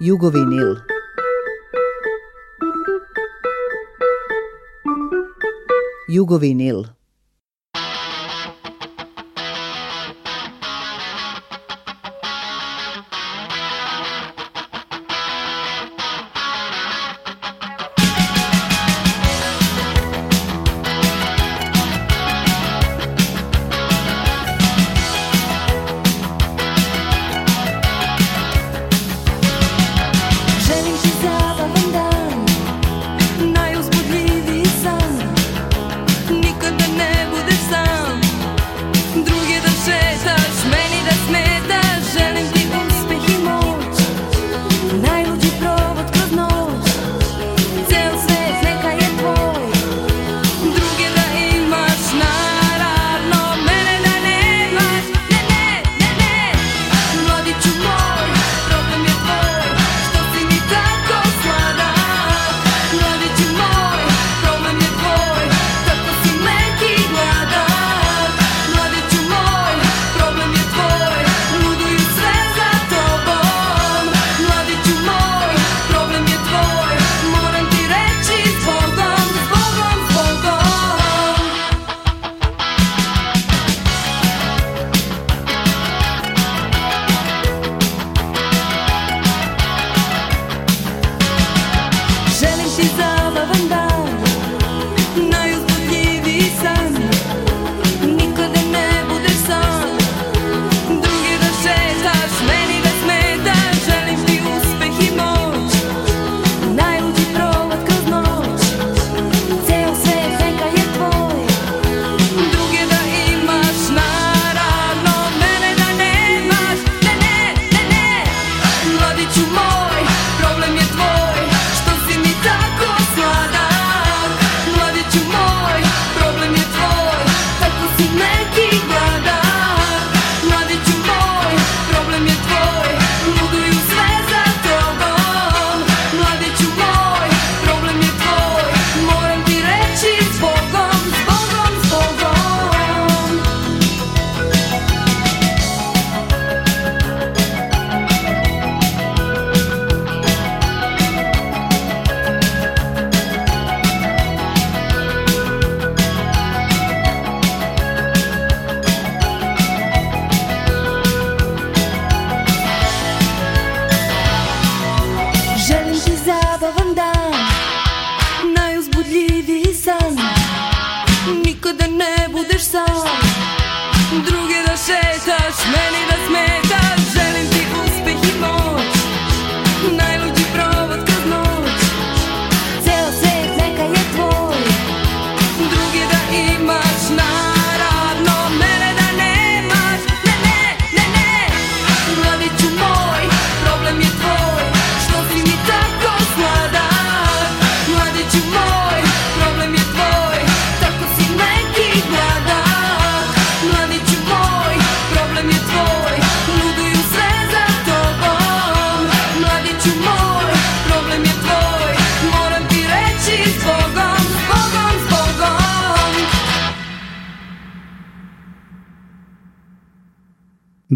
Jugovinil. 0.00 0.80
Jugovinil. 6.08 6.99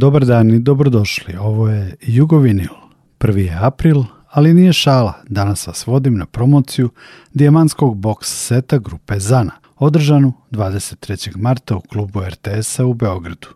Dobar 0.05 0.25
dan 0.25 0.51
i 0.51 0.59
dobrodošli. 0.59 1.37
Ovo 1.41 1.69
je 1.69 1.97
Jugovinil. 2.03 2.75
Prvi 3.19 3.45
je 3.45 3.59
april, 3.61 4.05
ali 4.31 4.55
nije 4.55 4.73
šala. 4.73 5.13
Danas 5.29 5.67
vas 5.67 5.87
vodim 5.87 6.19
na 6.19 6.27
promociju 6.27 6.91
dijamantskog 7.35 7.97
box 7.97 8.17
seta 8.23 8.79
grupe 8.79 9.19
Zana, 9.19 9.53
održanu 9.77 10.33
23. 10.51 11.37
marta 11.37 11.77
u 11.77 11.81
klubu 11.81 12.21
RTS-a 12.21 12.85
u 12.85 12.95
Beogradu. 12.95 13.49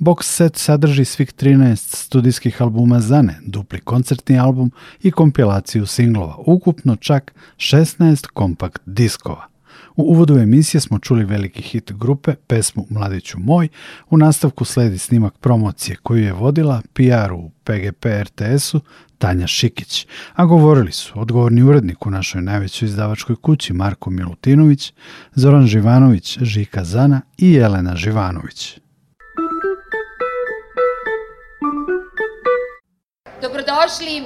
Box 0.00 0.22
set 0.22 0.56
sadrži 0.56 1.04
svih 1.04 1.32
13 1.32 1.76
studijskih 1.96 2.62
albuma 2.62 3.00
Zane, 3.00 3.38
dupli 3.46 3.80
koncertni 3.80 4.38
album 4.38 4.72
i 5.02 5.10
kompilaciju 5.10 5.86
singlova, 5.86 6.36
ukupno 6.46 6.96
čak 6.96 7.34
16 7.56 8.26
kompakt 8.26 8.82
diskova. 8.86 9.55
U 9.96 10.02
uvodu 10.02 10.38
emisije 10.38 10.80
smo 10.80 10.98
čuli 10.98 11.24
veliki 11.24 11.62
hit 11.62 11.92
grupe, 11.92 12.34
pesmu 12.46 12.86
Mladiću 12.90 13.38
moj, 13.38 13.68
u 14.10 14.16
nastavku 14.16 14.64
sledi 14.64 14.98
snimak 14.98 15.38
promocije 15.38 15.96
koju 16.02 16.22
je 16.22 16.32
vodila 16.32 16.82
PR 16.92 17.32
u 17.32 17.50
PGP 17.64 18.06
RTS-u 18.22 18.80
Tanja 19.18 19.46
Šikić, 19.46 20.06
a 20.34 20.44
govorili 20.44 20.92
su 20.92 21.20
odgovorni 21.20 21.62
urednik 21.62 22.06
u 22.06 22.10
našoj 22.10 22.42
najvećoj 22.42 22.86
izdavačkoj 22.86 23.36
kući 23.36 23.72
Marko 23.72 24.10
Milutinović, 24.10 24.92
Zoran 25.34 25.66
Živanović, 25.66 26.38
Žika 26.40 26.84
Zana 26.84 27.20
i 27.38 27.52
Jelena 27.52 27.96
Živanović. 27.96 28.78
Dobrodošli 33.42 34.22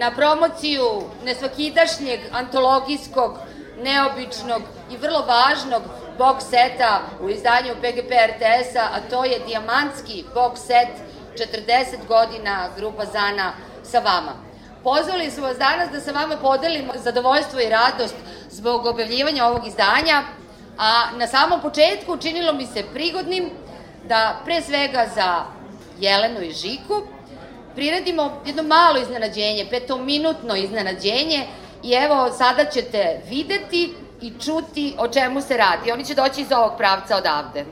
na 0.00 0.10
promociju 0.16 0.82
nesvakidašnjeg 1.24 2.20
antologijskog, 2.32 3.38
neobičnog 3.82 4.62
i 4.90 4.96
vrlo 4.96 5.26
važnog 5.26 5.82
box 6.18 6.40
seta 6.40 7.00
u 7.20 7.28
izdanju 7.28 7.74
PGP 7.74 8.10
RTS-a, 8.10 8.88
a 8.92 9.00
to 9.10 9.24
je 9.24 9.38
dijamantski 9.46 10.24
box 10.34 10.56
set 10.56 10.88
40 11.36 12.06
godina 12.08 12.68
grupa 12.76 13.04
Zana 13.04 13.52
sa 13.82 13.98
vama. 13.98 14.32
Pozvali 14.84 15.30
smo 15.30 15.46
vas 15.46 15.58
danas 15.58 15.90
da 15.92 16.00
sa 16.00 16.12
vama 16.12 16.36
podelimo 16.36 16.92
zadovoljstvo 16.96 17.60
i 17.60 17.68
radost 17.68 18.14
zbog 18.50 18.86
objavljivanja 18.86 19.46
ovog 19.46 19.66
izdanja, 19.66 20.22
a 20.78 21.10
na 21.16 21.26
samom 21.26 21.60
početku 21.60 22.12
učinilo 22.12 22.52
mi 22.52 22.66
se 22.66 22.84
prigodnim 22.94 23.50
da 24.08 24.40
pre 24.44 24.62
svega 24.62 25.06
za 25.14 25.44
Jelenu 25.98 26.40
i 26.40 26.52
Žiku 26.52 27.02
priredimo 27.74 28.42
jedno 28.46 28.62
malo 28.62 28.98
iznenađenje, 28.98 29.66
petominutno 29.70 30.56
iznenađenje 30.56 31.46
i 31.84 31.92
evo 31.92 32.30
sada 32.38 32.64
ćete 32.64 33.20
videti 33.28 33.94
i 34.20 34.32
čuti 34.40 34.94
o 34.98 35.08
čemu 35.08 35.40
se 35.40 35.56
radi. 35.56 35.92
Oni 35.92 36.04
će 36.04 36.14
doći 36.14 36.40
iz 36.40 36.52
ovog 36.52 36.72
pravca 36.78 37.16
odavde. 37.16 37.64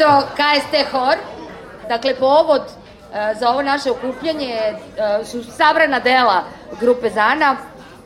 To 0.00 0.22
KST 0.32 0.92
Hor, 0.92 1.16
dakle 1.88 2.14
povod 2.14 2.62
e, 2.62 3.34
za 3.34 3.50
ovo 3.50 3.62
naše 3.62 3.90
okupljanje 3.90 4.54
e, 4.54 4.74
su 5.24 5.44
sabrana 5.44 5.98
dela 5.98 6.44
grupe 6.80 7.10
Zana 7.10 7.56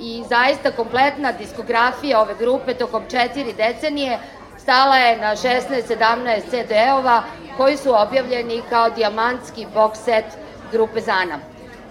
i 0.01 0.25
zaista 0.29 0.71
kompletna 0.71 1.33
diskografija 1.33 2.21
ove 2.21 2.35
grupe 2.39 2.75
tokom 2.75 3.03
četiri 3.11 3.53
decenije 3.53 4.19
stala 4.59 4.97
je 4.97 5.17
na 5.17 5.37
16-17 5.37 6.41
CD-ova 6.51 7.23
koji 7.57 7.77
su 7.77 7.95
objavljeni 7.95 8.63
kao 8.71 8.91
dijamantski 8.91 9.67
box 9.75 9.95
set 9.95 10.25
grupe 10.73 11.01
Zana. 11.01 11.39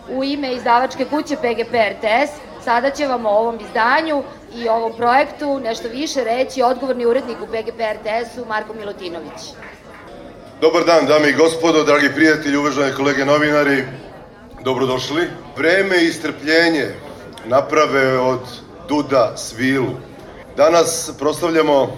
U 0.09 0.23
ime 0.23 0.53
izdavačke 0.53 1.05
kuće 1.05 1.35
PGP 1.35 1.73
RTS 1.73 2.31
sada 2.63 2.89
će 2.89 3.07
vam 3.07 3.25
o 3.25 3.29
ovom 3.29 3.59
izdanju 3.61 4.23
i 4.55 4.69
ovom 4.69 4.94
projektu 4.97 5.59
nešto 5.59 5.88
više 5.88 6.23
reći 6.23 6.61
odgovorni 6.61 7.05
urednik 7.05 7.38
u 7.41 7.45
PGP 7.45 7.79
RTS-u 7.79 8.45
Marko 8.45 8.73
Milutinović. 8.73 9.53
Dobar 10.63 10.86
dan, 10.86 11.06
dame 11.06 11.30
i 11.30 11.33
gospodo, 11.33 11.83
dragi 11.83 12.10
prijatelji, 12.15 12.57
uvažene 12.57 12.95
kolege 12.95 13.25
novinari, 13.25 13.83
dobrodošli. 14.62 15.27
Vreme 15.57 16.04
i 16.04 16.12
strpljenje 16.12 16.88
naprave 17.45 18.19
od 18.19 18.39
Duda 18.88 19.33
svilu. 19.38 19.92
Danas 20.57 21.12
proslavljamo 21.19 21.98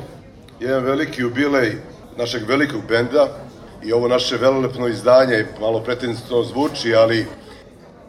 jedan 0.60 0.84
veliki 0.84 1.22
jubilej 1.22 1.76
našeg 2.18 2.48
velikog 2.48 2.82
benda 2.88 3.28
i 3.84 3.94
ovo 3.94 4.08
naše 4.08 4.38
velelepno 4.38 4.88
izdanje 4.88 5.46
malo 5.60 5.84
pretenzivno 5.84 6.44
zvuči, 6.44 6.96
ali 6.96 7.26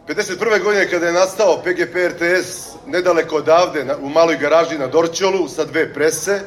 51. 0.07 0.63
godine 0.63 0.89
kada 0.89 1.05
je 1.05 1.13
nastao 1.13 1.61
PGP 1.63 1.95
RTS 2.07 2.67
nedaleko 2.87 3.35
odavde 3.35 3.85
u 4.01 4.09
maloj 4.09 4.37
garaži 4.37 4.77
na 4.77 4.87
Dorćolu 4.87 5.47
sa 5.47 5.65
dve 5.65 5.93
prese, 5.93 6.39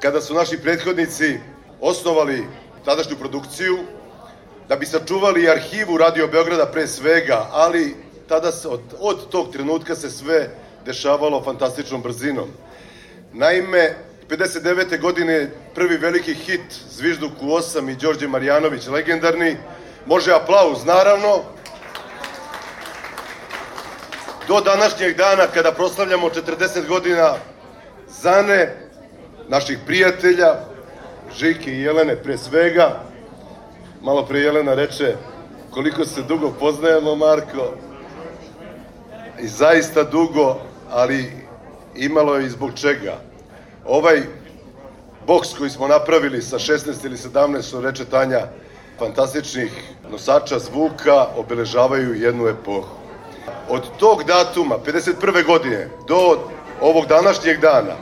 kada 0.00 0.20
su 0.20 0.34
naši 0.34 0.58
prethodnici 0.58 1.38
osnovali 1.80 2.44
tadašnju 2.86 3.16
produkciju, 3.16 3.78
da 4.68 4.76
bi 4.76 4.86
sačuvali 4.86 5.50
arhivu 5.50 5.98
Radio 5.98 6.28
Beograda 6.28 6.66
pre 6.66 6.86
svega, 6.86 7.46
ali 7.52 7.96
tada 8.28 8.52
se 8.52 8.68
od, 8.68 8.80
od 8.98 9.28
tog 9.28 9.52
trenutka 9.52 9.94
se 9.94 10.10
sve 10.10 10.50
dešavalo 10.84 11.42
fantastičnom 11.42 12.02
brzinom. 12.02 12.48
Naime, 13.32 13.94
59. 14.28 15.00
godine 15.00 15.50
prvi 15.74 15.96
veliki 15.96 16.34
hit 16.34 16.80
Zvižduk 16.90 17.32
u 17.40 17.46
8 17.46 17.90
i 17.92 17.96
Đorđe 17.96 18.28
Marjanović, 18.28 18.86
legendarni, 18.86 19.56
može 20.06 20.32
aplauz, 20.32 20.84
naravno, 20.84 21.42
do 24.48 24.60
današnjeg 24.60 25.16
dana 25.16 25.46
kada 25.54 25.72
proslavljamo 25.72 26.28
40 26.28 26.86
godina 26.88 27.34
Zane, 28.22 28.76
naših 29.48 29.78
prijatelja, 29.86 30.75
Žike 31.38 31.70
i 31.70 31.80
Jelene 31.80 32.16
pre 32.16 32.38
svega. 32.38 33.00
Malo 34.02 34.26
pre 34.26 34.40
Jelena 34.40 34.74
reče 34.74 35.14
koliko 35.70 36.04
se 36.04 36.22
dugo 36.22 36.52
poznajemo, 36.60 37.16
Marko. 37.16 37.74
I 39.40 39.48
zaista 39.48 40.02
dugo, 40.02 40.56
ali 40.90 41.32
imalo 41.94 42.36
je 42.36 42.46
i 42.46 42.50
zbog 42.50 42.70
čega. 42.74 43.18
Ovaj 43.84 44.22
boks 45.26 45.48
koji 45.58 45.70
smo 45.70 45.88
napravili 45.88 46.42
sa 46.42 46.58
16 46.58 47.04
ili 47.04 47.16
17, 47.16 47.68
što 47.68 47.80
reče 47.80 48.04
Tanja, 48.04 48.40
fantastičnih 48.98 49.72
nosača 50.10 50.58
zvuka 50.58 51.26
obeležavaju 51.36 52.14
jednu 52.14 52.46
epohu. 52.46 52.96
Od 53.68 53.82
tog 53.98 54.24
datuma, 54.24 54.74
51. 54.86 55.46
godine, 55.46 55.88
do 56.08 56.48
ovog 56.80 57.06
današnjeg 57.06 57.60
dana, 57.60 57.96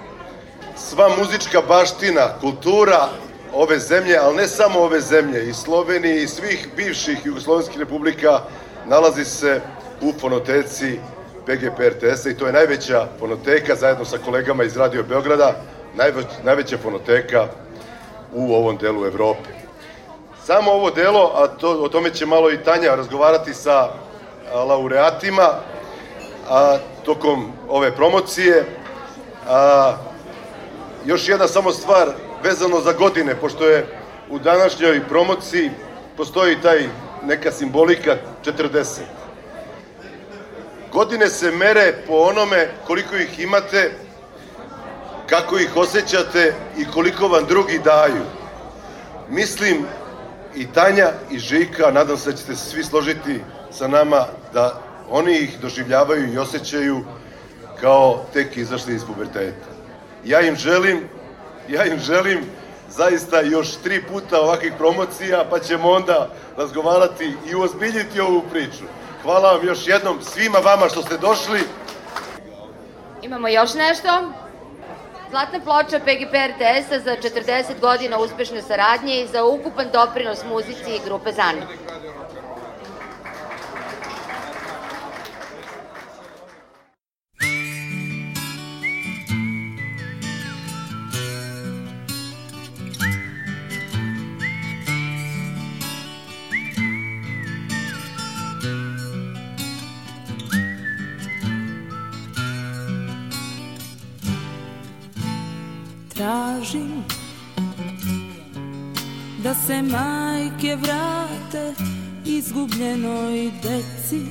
sva 0.77 1.09
muzička 1.19 1.63
baština, 1.69 2.29
kultura 2.41 3.09
ove 3.55 3.79
zemlje, 3.79 4.19
ali 4.19 4.37
ne 4.37 4.49
samo 4.49 4.81
ove 4.81 5.01
zemlje, 5.01 5.49
i 5.49 5.55
Slovenije 5.55 6.23
i 6.23 6.29
svih 6.29 6.69
bivših 6.77 7.19
jugoslovenskih 7.27 7.79
republika 7.79 8.41
nalazi 8.87 9.25
se 9.25 9.61
u 10.01 10.13
fonoteci 10.21 10.99
PGP 11.47 11.79
RTS-a 11.79 12.31
i 12.31 12.37
to 12.37 12.47
je 12.47 12.53
najveća 12.53 13.07
fonoteka 13.19 13.75
zajedno 13.75 14.05
sa 14.05 14.19
kolegama 14.19 14.65
iz 14.65 14.77
Radio 14.77 15.03
Beograda, 15.03 15.55
najveća 16.43 16.79
fonoteka 16.83 17.47
u 18.33 18.55
ovom 18.55 18.77
delu 18.77 19.07
Evrope. 19.07 19.49
Samo 20.45 20.71
ovo 20.71 20.91
delo, 20.91 21.33
a 21.35 21.47
to, 21.47 21.71
o 21.71 21.89
tome 21.89 22.11
će 22.11 22.27
malo 22.27 22.51
i 22.51 22.63
Tanja 22.65 22.95
razgovarati 22.95 23.55
sa 23.55 23.89
laureatima 24.55 25.49
a, 26.49 26.79
tokom 27.05 27.53
ove 27.69 27.97
promocije. 27.97 28.65
A, 29.49 29.97
još 31.05 31.29
jedna 31.29 31.49
samo 31.49 31.73
stvar 31.73 32.09
vezano 32.45 32.81
za 32.81 32.93
godine, 32.93 33.35
pošto 33.35 33.67
je 33.67 33.87
u 34.29 34.39
današnjoj 34.39 35.09
promociji 35.09 35.71
postoji 36.17 36.61
taj 36.63 36.89
neka 37.27 37.53
simbolika 37.53 38.17
40. 38.45 39.01
Godine 40.93 41.29
se 41.29 41.51
mere 41.51 41.95
po 42.07 42.15
onome 42.15 42.69
koliko 42.87 43.17
ih 43.17 43.41
imate, 43.41 43.91
kako 45.27 45.59
ih 45.59 45.77
osjećate 45.77 46.55
i 46.79 46.85
koliko 46.93 47.29
vam 47.29 47.45
drugi 47.45 47.79
daju. 47.85 48.23
Mislim 49.29 49.87
i 50.55 50.67
Tanja 50.67 51.13
i 51.31 51.39
Žika, 51.39 51.91
nadam 51.91 52.17
se 52.17 52.31
da 52.31 52.37
ćete 52.37 52.57
se 52.57 52.71
svi 52.71 52.85
složiti 52.85 53.41
sa 53.71 53.89
nama 53.89 54.27
da 54.53 54.81
oni 55.11 55.39
ih 55.39 55.59
doživljavaju 55.61 56.33
i 56.33 56.39
osjećaju 56.39 57.05
kao 57.81 58.25
tek 58.33 58.57
izašli 58.57 58.95
iz 58.95 59.05
puberteta. 59.05 59.67
Ja 60.25 60.41
im 60.41 60.57
želim, 60.57 61.09
ja 61.69 61.85
im 61.85 61.99
želim 61.99 62.45
zaista 62.89 63.41
još 63.41 63.77
tri 63.77 64.03
puta 64.03 64.41
ovakvih 64.41 64.73
promocija, 64.79 65.45
pa 65.51 65.59
ćemo 65.59 65.91
onda 65.91 66.29
razgovarati 66.57 67.33
i 67.51 67.55
uozbiljiti 67.55 68.21
ovu 68.21 68.43
priču. 68.51 68.85
Hvala 69.23 69.53
vam 69.53 69.67
još 69.67 69.89
jednom 69.89 70.23
svima 70.23 70.59
vama 70.59 70.89
što 70.89 71.03
ste 71.03 71.17
došli. 71.19 71.61
Imamo 73.23 73.49
još 73.49 73.75
nešto? 73.75 74.09
Zlatna 75.31 75.61
ploča 75.61 75.99
PGP 75.99 76.35
RTS-a 76.35 76.99
za 76.99 77.17
40 77.17 77.81
godina 77.81 78.19
uspešne 78.19 78.63
saradnje 78.63 79.21
i 79.21 79.27
za 79.27 79.45
ukupan 79.45 79.87
doprinos 79.93 80.45
muzici 80.49 81.01
grupe 81.05 81.33
Zana. 81.33 81.67
Tražim 106.25 107.05
Da 109.43 109.55
se 109.55 109.83
majke 109.83 110.77
vrate 110.77 111.75
izgubljenoj 112.25 113.53
deci 113.63 114.27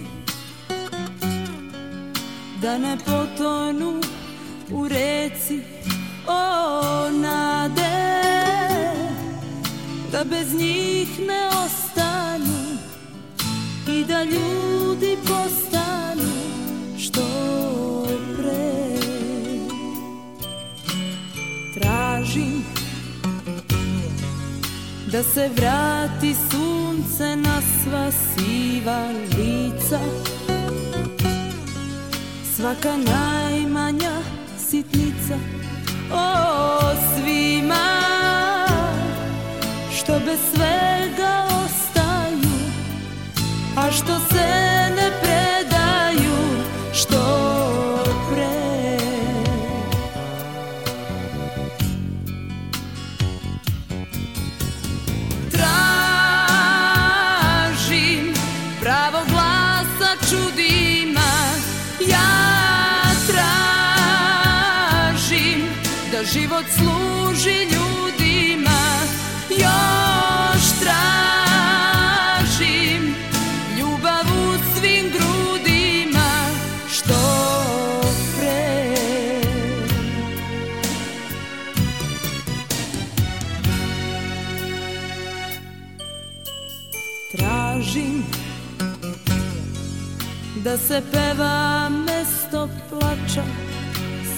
Da 2.62 2.78
ne 2.78 2.98
potonu 3.06 4.02
u 4.72 4.88
reci 4.88 5.62
o 6.28 7.10
nade 7.12 8.14
Da 10.12 10.24
bez 10.24 10.54
njih 10.54 11.20
ne 11.20 11.48
ostanu 11.48 12.78
I 13.88 14.06
da 14.06 14.24
ljudi 14.24 15.18
postanu 15.22 15.83
se 25.24 25.50
vrati 25.56 26.36
sunce 26.52 27.36
na 27.36 27.62
sva 27.62 28.12
siva 28.12 29.08
lica. 29.38 30.00
Svaka 32.56 32.98
najmanja 32.98 34.12
sitnica 34.70 35.36
O 36.12 36.80
svima 37.16 37.86
Što 39.96 40.14
bez 40.14 40.40
svega 40.54 41.48
ostaju 41.66 42.54
A 43.78 43.92
što 43.92 44.20
se 44.20 44.73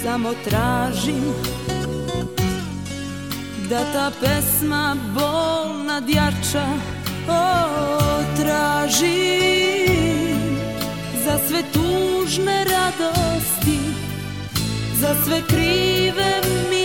Samo 0.05 0.33
tražim 0.49 1.33
da 3.69 3.79
ta 3.93 4.11
pesma 4.21 4.95
bol 5.15 5.83
nadjača 5.85 6.65
O, 7.29 7.43
tražim 8.37 9.97
za 11.25 11.39
sve 11.47 11.63
tužne 11.73 12.65
radosti 12.65 13.79
Za 14.99 15.15
sve 15.25 15.41
krive 15.47 16.41
milosti 16.69 16.84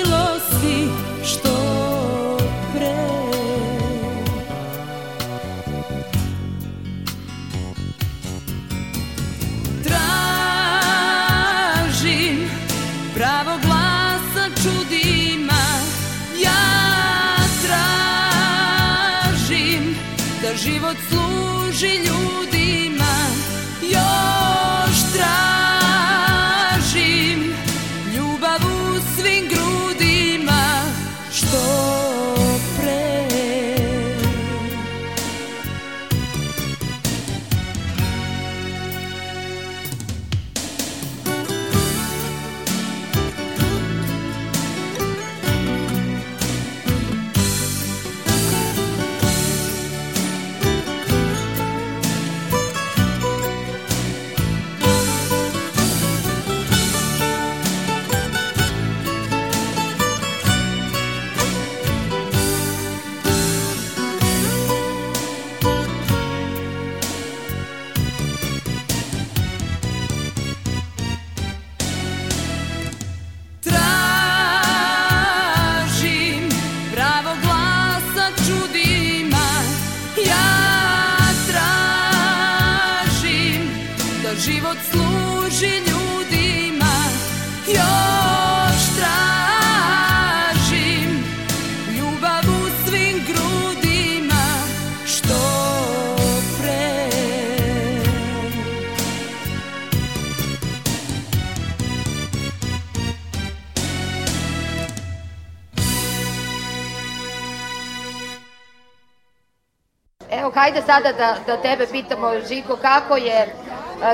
sada 110.90 111.12
da, 111.12 111.36
da 111.46 111.62
tebe 111.62 111.86
pitamo, 111.86 112.32
Žiko, 112.48 112.76
kako 112.76 113.16
je 113.16 113.40
e, 113.40 113.50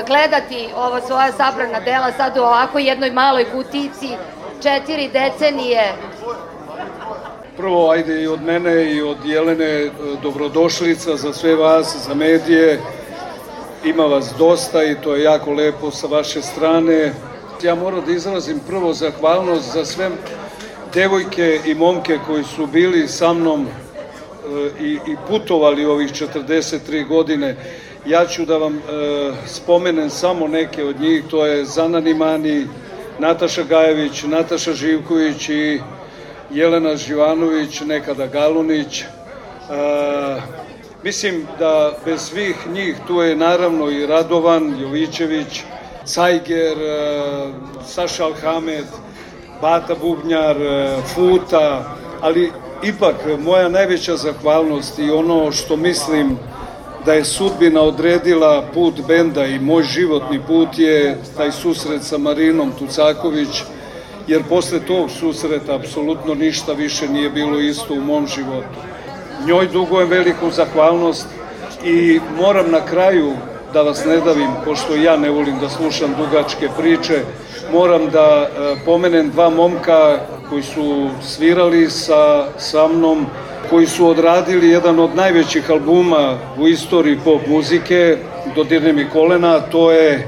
gledati 0.07 0.69
ova 0.75 1.01
svoja 1.01 1.31
sabrana 1.31 1.79
dela 1.79 2.11
sad 2.17 2.37
u 2.37 2.41
ovako 2.41 2.79
jednoj 2.79 3.11
maloj 3.11 3.45
kutici, 3.51 4.09
četiri 4.63 5.09
decenije. 5.13 5.93
Prvo, 7.57 7.89
ajde 7.89 8.23
i 8.23 8.27
od 8.27 8.41
mene 8.41 8.93
i 8.93 9.01
od 9.01 9.17
Jelene 9.25 9.65
e, 9.65 9.89
dobrodošlica 10.21 11.15
za 11.15 11.33
sve 11.33 11.55
vas, 11.55 11.95
za 12.07 12.13
medije. 12.13 12.79
Ima 13.85 14.03
vas 14.03 14.33
dosta 14.37 14.83
i 14.83 14.95
to 14.95 15.15
je 15.15 15.23
jako 15.23 15.51
lepo 15.51 15.91
sa 15.91 16.07
vaše 16.07 16.41
strane. 16.41 17.13
Ja 17.63 17.75
moram 17.75 18.05
da 18.05 18.11
izrazim 18.11 18.59
prvo 18.67 18.93
zahvalnost 18.93 19.73
za 19.73 19.85
sve 19.85 20.09
devojke 20.93 21.59
i 21.65 21.75
momke 21.75 22.19
koji 22.27 22.43
su 22.43 22.67
bili 22.67 23.07
sa 23.07 23.33
mnom 23.33 23.67
i, 24.81 24.99
i 25.07 25.15
putovali 25.27 25.85
ovih 25.85 26.11
43 26.11 27.07
godine. 27.07 27.55
Ja 28.05 28.25
ću 28.25 28.45
da 28.45 28.57
vam 28.57 28.77
e, 28.77 28.81
spomenem 29.45 30.09
samo 30.09 30.47
neke 30.47 30.83
od 30.83 30.99
njih, 30.99 31.23
to 31.29 31.45
je 31.45 31.65
Zana 31.65 31.99
Nimani, 31.99 32.67
Nataša 33.19 33.63
Gajević, 33.63 34.23
Nataša 34.23 34.73
Živković 34.73 35.49
i 35.49 35.79
Jelena 36.51 36.95
Živanović, 36.95 37.81
nekada 37.81 38.27
Galunić. 38.27 39.01
E, 39.01 39.05
mislim 41.03 41.47
da 41.59 41.91
bez 42.05 42.21
svih 42.21 42.55
njih 42.73 42.95
tu 43.07 43.21
je 43.21 43.35
naravno 43.35 43.89
i 43.89 44.05
Radovan 44.05 44.81
Jovićević, 44.81 45.63
Cajger, 46.05 46.77
e, 46.77 47.11
Saša 47.85 48.25
Alhamed, 48.25 48.85
Bata 49.61 49.95
Bubnjar, 49.95 50.57
e, 50.61 50.97
Futa, 51.15 51.95
ali 52.21 52.51
ipak 52.83 53.15
moja 53.43 53.69
najveća 53.69 54.17
zahvalnost 54.17 54.99
i 54.99 55.11
ono 55.11 55.51
što 55.51 55.75
mislim 55.75 56.37
da 57.05 57.13
je 57.13 57.25
sudbina 57.25 57.81
odredila 57.81 58.63
put 58.73 59.01
benda 59.07 59.45
i 59.45 59.59
moj 59.59 59.83
životni 59.83 60.39
put 60.47 60.79
je 60.79 61.17
taj 61.37 61.51
susret 61.51 62.03
sa 62.03 62.17
Marinom 62.17 62.71
Tucaković, 62.79 63.63
jer 64.27 64.43
posle 64.49 64.79
tog 64.79 65.11
susreta 65.11 65.75
apsolutno 65.75 66.35
ništa 66.35 66.73
više 66.73 67.07
nije 67.09 67.29
bilo 67.29 67.59
isto 67.59 67.93
u 67.93 68.01
mom 68.01 68.27
životu. 68.27 68.79
njoj 69.45 69.67
dugujem 69.67 70.09
veliku 70.09 70.51
zahvalnost 70.51 71.27
i 71.85 72.19
moram 72.37 72.71
na 72.71 72.85
kraju 72.85 73.33
da 73.73 73.81
vas 73.81 74.05
ne 74.05 74.17
davim, 74.17 74.51
pošto 74.65 74.95
ja 74.95 75.17
ne 75.17 75.29
volim 75.29 75.59
da 75.59 75.69
slušam 75.69 76.15
dugačke 76.17 76.69
priče, 76.77 77.21
moram 77.71 78.09
da 78.09 78.47
e, 78.47 78.75
pomenem 78.85 79.29
dva 79.29 79.49
momka 79.49 80.19
koji 80.49 80.63
su 80.63 81.09
svirali 81.21 81.89
sa, 81.89 82.45
sa 82.57 82.87
mnom, 82.87 83.25
koji 83.69 83.87
su 83.87 84.07
odradili 84.07 84.69
jedan 84.69 84.99
od 84.99 85.15
najvećih 85.15 85.71
albuma 85.71 86.37
u 86.57 86.67
istoriji 86.67 87.19
pop 87.25 87.47
muzike, 87.47 88.17
Dodirne 88.55 88.93
mi 88.93 89.09
kolena, 89.09 89.59
to 89.59 89.91
je 89.91 90.27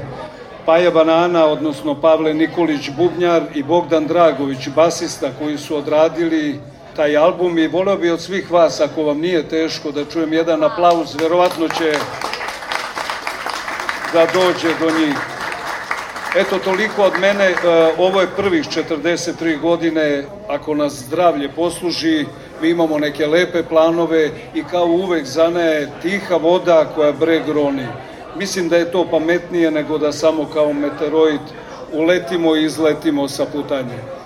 Paja 0.66 0.90
Banana, 0.90 1.46
odnosno 1.46 2.00
Pavle 2.00 2.34
Nikolić 2.34 2.90
Bubnjar 2.96 3.42
i 3.54 3.62
Bogdan 3.62 4.06
Dragović, 4.06 4.68
basista, 4.68 5.30
koji 5.38 5.58
su 5.58 5.76
odradili 5.76 6.60
taj 6.96 7.16
album 7.16 7.58
i 7.58 7.68
voleo 7.68 7.96
bi 7.96 8.10
od 8.10 8.20
svih 8.20 8.50
vas, 8.52 8.80
ako 8.80 9.02
vam 9.02 9.20
nije 9.20 9.48
teško, 9.48 9.90
da 9.90 10.04
čujem 10.04 10.32
jedan 10.32 10.64
aplauz, 10.64 11.14
verovatno 11.20 11.68
će 11.68 11.92
da 14.12 14.26
dođe 14.34 14.68
do 14.80 14.98
njih. 14.98 15.39
Eto, 16.36 16.58
toliko 16.58 17.02
od 17.02 17.12
mene. 17.20 17.44
E, 17.44 17.54
ovo 17.98 18.20
je 18.20 18.26
prvih 18.36 18.64
43 18.64 19.60
godine. 19.60 20.24
Ako 20.48 20.74
nas 20.74 20.92
zdravlje 20.92 21.48
posluži, 21.48 22.26
mi 22.62 22.68
imamo 22.70 22.98
neke 22.98 23.26
lepe 23.26 23.62
planove 23.62 24.30
i 24.54 24.64
kao 24.64 24.84
uvek 24.84 25.24
zana 25.24 25.60
je 25.60 25.90
tiha 26.02 26.36
voda 26.36 26.84
koja 26.94 27.12
breg 27.12 27.48
roni. 27.48 27.86
Mislim 28.36 28.68
da 28.68 28.76
je 28.76 28.92
to 28.92 29.06
pametnije 29.10 29.70
nego 29.70 29.98
da 29.98 30.12
samo 30.12 30.44
kao 30.54 30.72
meteoroid 30.72 31.40
uletimo 31.92 32.56
i 32.56 32.64
izletimo 32.64 33.28
sa 33.28 33.44
putanjem. 33.44 34.19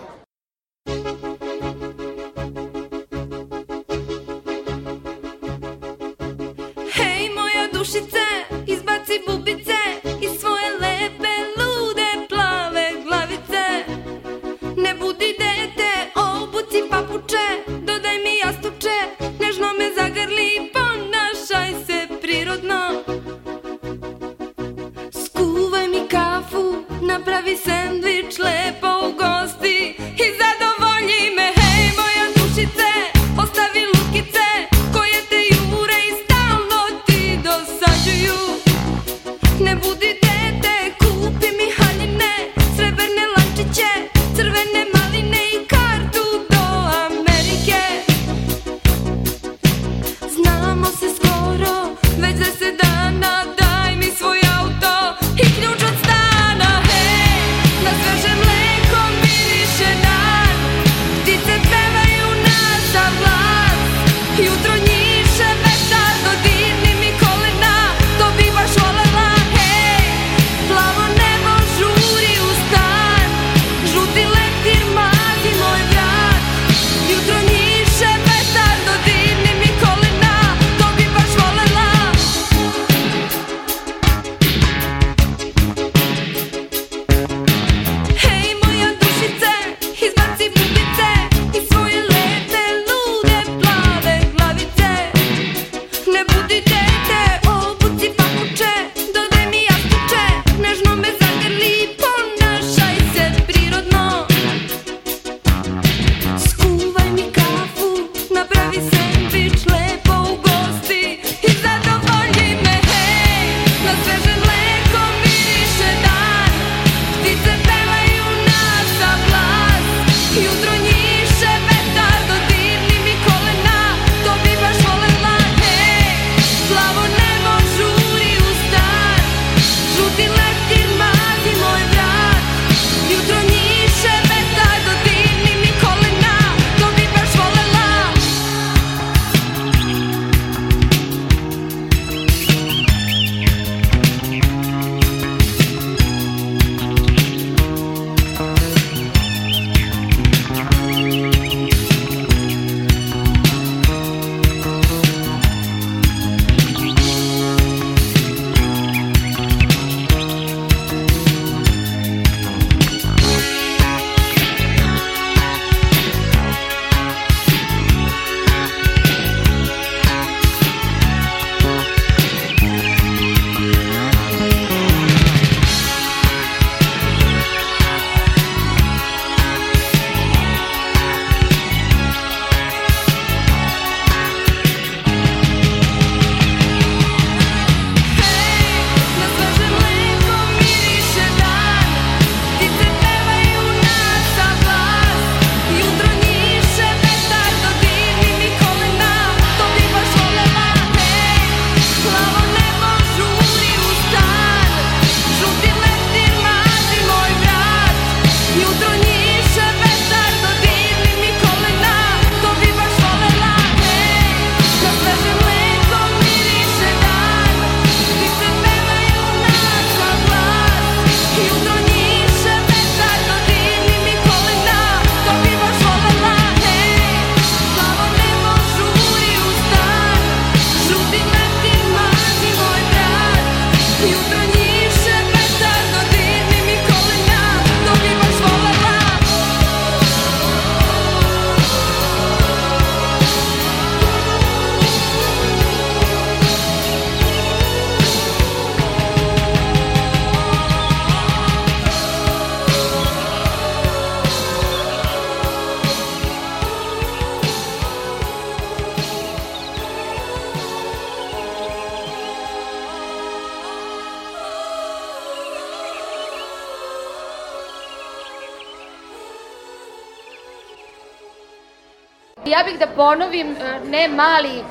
Mali 274.14 274.58
e, 274.58 274.62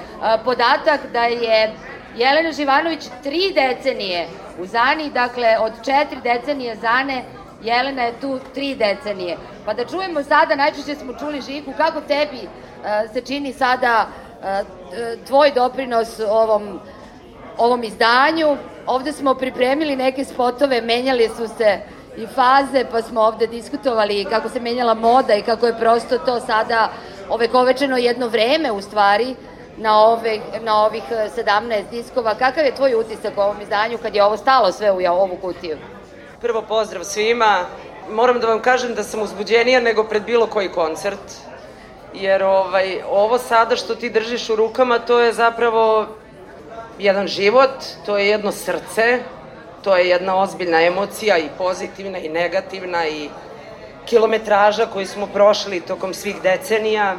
podatak 0.45 0.99
da 1.13 1.23
je 1.23 1.73
Jelena 2.15 2.51
Živanović 2.51 3.03
tri 3.23 3.53
decenije 3.55 4.27
u 4.59 4.65
Zani, 4.65 5.09
dakle 5.09 5.57
od 5.59 5.73
četiri 5.85 6.21
decenije 6.23 6.75
Zane, 6.75 7.23
Jelena 7.63 8.03
je 8.03 8.19
tu 8.21 8.39
tri 8.53 8.75
decenije. 8.75 9.37
Pa 9.65 9.73
da 9.73 9.85
čujemo 9.85 10.23
sada, 10.23 10.55
najčešće 10.55 10.95
smo 10.95 11.13
čuli 11.13 11.41
Žiku, 11.41 11.73
kako 11.77 12.01
tebi 12.01 12.41
uh, 12.43 13.13
se 13.13 13.21
čini 13.21 13.53
sada 13.53 14.07
uh, 14.07 15.25
tvoj 15.27 15.51
doprinos 15.51 16.19
ovom, 16.29 16.79
ovom 17.57 17.83
izdanju. 17.83 18.57
Ovde 18.85 19.11
smo 19.11 19.33
pripremili 19.33 19.95
neke 19.95 20.25
spotove, 20.25 20.81
menjali 20.81 21.29
su 21.37 21.47
se 21.57 21.79
i 22.17 22.27
faze, 22.27 22.85
pa 22.91 23.01
smo 23.01 23.21
ovde 23.21 23.47
diskutovali 23.47 24.25
kako 24.29 24.49
se 24.49 24.59
menjala 24.59 24.93
moda 24.93 25.33
i 25.33 25.41
kako 25.41 25.67
je 25.67 25.79
prosto 25.79 26.17
to 26.17 26.39
sada 26.39 26.89
ovekovečeno 27.29 27.97
jedno 27.97 28.27
vreme 28.27 28.71
u 28.71 28.81
stvari, 28.81 29.35
na, 29.77 29.99
ove, 29.99 30.39
na 30.61 30.85
ovih 30.85 31.03
17 31.11 31.83
diskova. 31.91 32.35
Kakav 32.35 32.65
je 32.65 32.75
tvoj 32.75 32.95
utisak 32.95 33.37
o 33.37 33.43
ovom 33.43 33.61
izdanju 33.61 33.97
kad 33.97 34.15
je 34.15 34.23
ovo 34.23 34.37
stalo 34.37 34.71
sve 34.71 34.91
u 34.91 34.97
ovu 35.05 35.37
kutiju? 35.41 35.77
Prvo 36.41 36.61
pozdrav 36.61 37.03
svima. 37.03 37.65
Moram 38.09 38.39
da 38.39 38.47
vam 38.47 38.61
kažem 38.61 38.95
da 38.95 39.03
sam 39.03 39.21
uzbuđenija 39.21 39.79
nego 39.79 40.03
pred 40.03 40.23
bilo 40.23 40.47
koji 40.47 40.69
koncert. 40.69 41.19
Jer 42.13 42.43
ovaj, 42.43 43.01
ovo 43.09 43.37
sada 43.37 43.75
što 43.75 43.95
ti 43.95 44.09
držiš 44.09 44.49
u 44.49 44.55
rukama, 44.55 44.99
to 44.99 45.19
je 45.19 45.33
zapravo 45.33 46.07
jedan 46.99 47.27
život, 47.27 47.69
to 48.05 48.17
je 48.17 48.27
jedno 48.27 48.51
srce, 48.51 49.19
to 49.83 49.97
je 49.97 50.09
jedna 50.09 50.41
ozbiljna 50.41 50.81
emocija 50.81 51.37
i 51.37 51.49
pozitivna 51.57 52.17
i 52.17 52.29
negativna 52.29 53.07
i 53.07 53.29
kilometraža 54.05 54.85
koju 54.85 55.07
smo 55.07 55.27
prošli 55.27 55.81
tokom 55.81 56.13
svih 56.13 56.41
decenija 56.41 57.15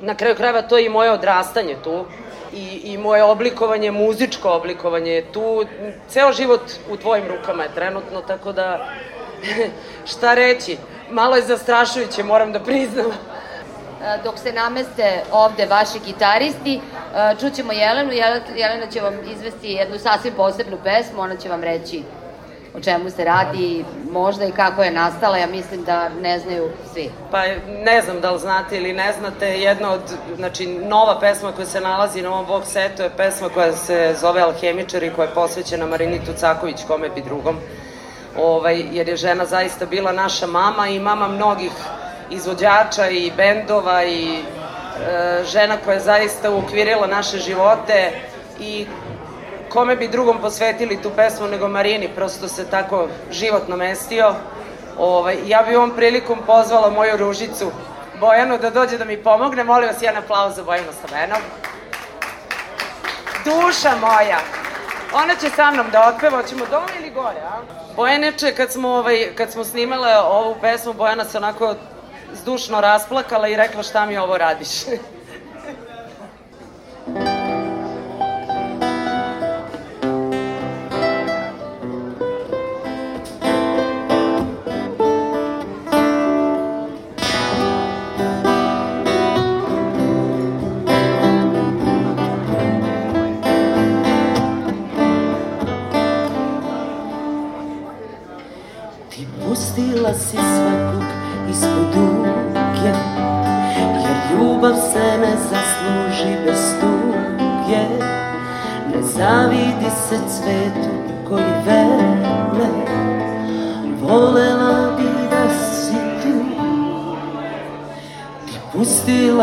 na 0.00 0.14
kraju 0.14 0.34
krajeva 0.34 0.62
to 0.62 0.78
je 0.78 0.86
i 0.86 0.88
moje 0.88 1.10
odrastanje 1.10 1.76
tu 1.84 2.04
i, 2.52 2.80
i 2.84 2.98
moje 2.98 3.22
oblikovanje, 3.22 3.90
muzičko 3.90 4.50
oblikovanje 4.50 5.12
je 5.12 5.32
tu. 5.32 5.64
Ceo 6.08 6.32
život 6.32 6.60
u 6.90 6.96
tvojim 6.96 7.24
rukama 7.28 7.62
je 7.62 7.74
trenutno, 7.74 8.20
tako 8.20 8.52
da 8.52 8.88
šta 10.12 10.34
reći, 10.34 10.76
malo 11.10 11.36
je 11.36 11.42
zastrašujuće, 11.42 12.22
moram 12.22 12.52
da 12.52 12.60
priznam. 12.60 13.06
E, 13.06 14.18
dok 14.24 14.38
se 14.38 14.52
nameste 14.52 15.22
ovde 15.32 15.66
vaši 15.66 15.98
gitaristi, 16.06 16.74
e, 16.74 16.80
čućemo 17.40 17.72
Jelenu. 17.72 18.12
Jelena 18.56 18.86
će 18.90 19.00
vam 19.00 19.14
izvesti 19.36 19.68
jednu 19.68 19.98
sasvim 19.98 20.34
posebnu 20.34 20.78
pesmu, 20.84 21.20
ona 21.20 21.36
će 21.36 21.48
vam 21.48 21.62
reći 21.62 22.02
o 22.76 22.80
čemu 22.80 23.10
se 23.10 23.24
radi, 23.24 23.84
možda 24.10 24.44
i 24.44 24.52
kako 24.52 24.82
je 24.82 24.90
nastala, 24.90 25.36
ja 25.36 25.46
mislim 25.46 25.84
da 25.84 26.08
ne 26.08 26.38
znaju 26.38 26.70
svi. 26.92 27.10
Pa 27.30 27.42
ne 27.68 28.02
znam 28.02 28.20
da 28.20 28.30
li 28.30 28.38
znate 28.38 28.76
ili 28.76 28.92
ne 28.92 29.12
znate, 29.18 29.46
jedna 29.46 29.92
od, 29.92 30.00
znači, 30.36 30.66
nova 30.66 31.20
pesma 31.20 31.52
koja 31.52 31.66
se 31.66 31.80
nalazi 31.80 32.22
na 32.22 32.30
ovom 32.30 32.46
box 32.46 32.64
setu 32.64 33.02
je 33.02 33.10
pesma 33.16 33.48
koja 33.48 33.72
se 33.72 34.14
zove 34.20 34.40
Alhemičar 34.40 35.02
i 35.02 35.10
koja 35.10 35.28
je 35.28 35.34
posvećena 35.34 35.86
Marinitu 35.86 36.32
Caković, 36.36 36.84
kome 36.86 37.08
bi 37.08 37.22
drugom, 37.22 37.56
ovaj, 38.38 38.84
jer 38.92 39.08
je 39.08 39.16
žena 39.16 39.44
zaista 39.44 39.86
bila 39.86 40.12
naša 40.12 40.46
mama 40.46 40.88
i 40.88 41.00
mama 41.00 41.28
mnogih 41.28 41.72
izvođača 42.30 43.08
i 43.08 43.32
bendova 43.36 44.04
i 44.04 44.38
e, 44.38 45.44
žena 45.44 45.76
koja 45.84 45.94
je 45.94 46.00
zaista 46.00 46.50
ukvirila 46.50 47.06
naše 47.06 47.38
živote 47.38 48.10
i 48.60 48.86
kome 49.76 49.96
bi 49.96 50.08
drugom 50.08 50.38
posvetili 50.40 51.02
tu 51.02 51.10
pesmu 51.16 51.46
nego 51.46 51.68
Marini, 51.68 52.08
prosto 52.14 52.48
se 52.48 52.70
tako 52.70 53.08
životno 53.30 53.76
mestio. 53.76 54.34
Ovaj, 54.98 55.36
ja 55.46 55.62
bi 55.68 55.76
ovom 55.76 55.90
prilikom 55.96 56.38
pozvala 56.46 56.90
moju 56.90 57.16
ružicu 57.16 57.70
Bojanu 58.20 58.58
da 58.58 58.70
dođe 58.70 58.98
da 58.98 59.04
mi 59.04 59.22
pomogne. 59.22 59.64
Molim 59.64 59.88
vas 59.88 60.02
jedan 60.02 60.22
aplauz 60.22 60.56
za 60.56 60.62
Bojanu 60.62 60.92
Stavenom. 60.92 61.40
Duša 63.44 63.90
moja. 64.00 64.38
Ona 65.14 65.34
će 65.34 65.50
sa 65.50 65.70
mnom 65.70 65.86
da 65.92 66.12
otpeva, 66.14 66.42
hoćemo 66.42 66.66
dole 66.70 66.92
ili 66.98 67.10
gore, 67.10 67.40
a? 67.40 67.60
Bojaneče, 67.96 68.54
kad 68.54 68.72
smo, 68.72 68.88
ovaj, 68.88 69.28
kad 69.34 69.52
smo 69.52 69.64
snimale 69.64 70.18
ovu 70.18 70.56
pesmu, 70.60 70.92
Bojana 70.92 71.24
se 71.24 71.38
onako 71.38 71.74
zdušno 72.32 72.80
rasplakala 72.80 73.48
i 73.48 73.56
rekla 73.56 73.82
šta 73.82 74.06
mi 74.06 74.18
ovo 74.18 74.38
radiš. 74.38 74.68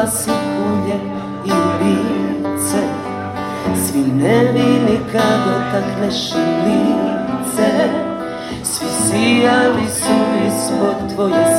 Ulivala 0.04 0.08
si 0.08 0.32
ulje 0.32 1.00
i 1.46 1.52
lice. 1.80 2.84
Svi 3.86 4.00
nevini 4.00 5.00
kad 5.12 5.40
otakneš 5.56 6.32
i 6.32 6.68
lice 6.68 7.90
Svi 8.64 8.88
sijali 8.88 9.88
su 9.88 10.14
ispod 10.48 11.16
tvoje 11.16 11.53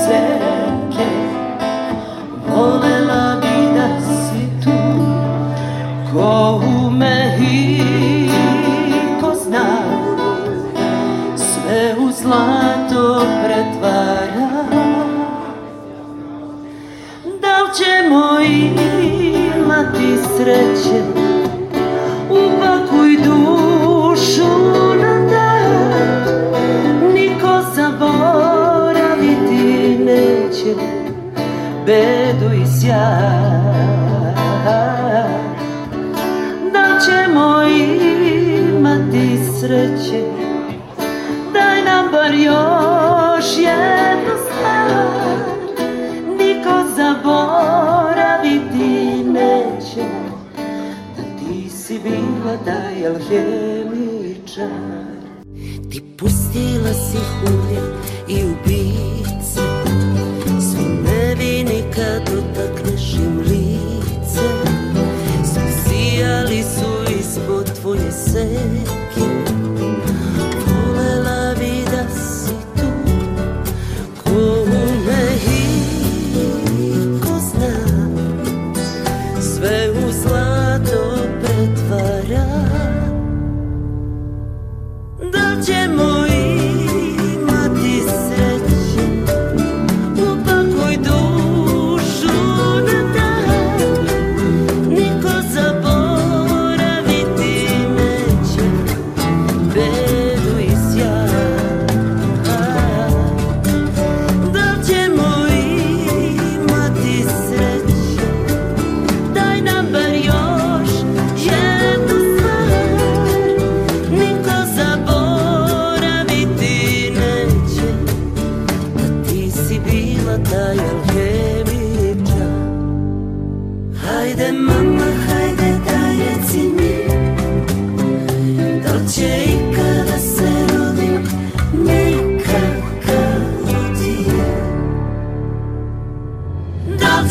ambicija 32.75 33.05
Da 36.73 36.99
ćemo 37.07 37.63
imati 38.67 39.39
sreće 39.61 40.23
Daj 41.53 41.83
nam 41.85 42.11
bar 42.13 42.35
još 42.35 43.57
jednu 43.57 44.35
stvar. 44.47 44.89
Niko 46.39 46.75
zaboraviti 46.97 48.45
neće 49.25 50.05
Da 51.17 51.23
ti 51.39 51.71
si 51.71 51.99
bila 51.99 52.57
taj 52.65 53.07
alhemičar 53.07 54.69
Ti 55.91 56.03
pustila 56.19 56.93
si 56.93 57.19
hulje 57.19 57.81
i 58.29 58.45
u 58.45 58.55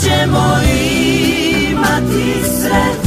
ćemo 0.02 0.46
imati 1.70 2.44
sreće 2.44 3.03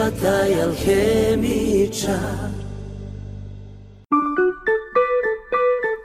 bila 0.00 0.10
taj 0.22 0.62
alhemičar. 0.62 2.14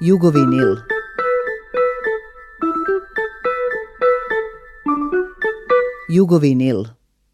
Jugovinil. 0.01 0.75
Jugovinil. 6.09 6.83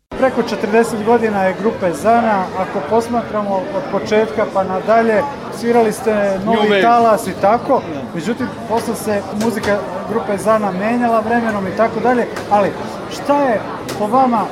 Preko 0.10 0.42
40 0.42 1.06
godina 1.06 1.44
je 1.44 1.56
grupe 1.62 1.94
Zana, 1.94 2.46
ako 2.58 2.80
posmatramo 2.90 3.56
od 3.56 3.84
početka 3.92 4.46
pa 4.54 4.64
nadalje, 4.64 5.22
svirali 5.60 5.92
ste 5.92 6.40
novi 6.46 6.82
talas 6.82 7.28
i 7.28 7.34
tako, 7.42 7.82
međutim 8.16 8.48
posle 8.70 8.96
se 8.96 9.22
muzika 9.44 9.78
grupe 10.10 10.38
Zana 10.38 10.72
menjala 10.72 11.20
vremenom 11.20 11.68
i 11.68 11.78
tako 11.78 12.00
dalje, 12.00 12.28
ali 12.52 12.70
šta 13.12 13.44
je 13.44 13.62
po 14.00 14.08
vama 14.08 14.46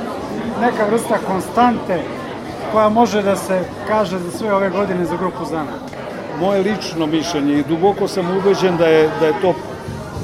neka 0.60 0.84
vrsta 0.90 1.18
konstante 1.26 2.00
koja 2.72 2.88
može 2.88 3.22
da 3.22 3.36
se 3.36 3.60
kaže 3.88 4.18
za 4.18 4.30
sve 4.38 4.54
ove 4.54 4.70
godine 4.70 5.04
za 5.04 5.16
grupu 5.16 5.44
Zana? 5.44 5.72
Moje 6.40 6.60
lično 6.60 7.06
mišljenje 7.06 7.58
i 7.58 7.64
duboko 7.68 8.08
sam 8.08 8.36
ubeđen 8.36 8.76
da 8.76 8.86
je, 8.86 9.08
da 9.20 9.26
je 9.26 9.40
to 9.42 9.54